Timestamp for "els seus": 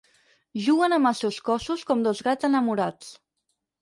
1.11-1.37